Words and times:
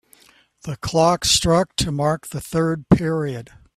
The 0.63 0.77
clock 0.77 1.25
struck 1.25 1.75
to 1.75 1.91
mark 1.91 2.29
the 2.29 2.41
third 2.41 2.89
period. 2.89 3.51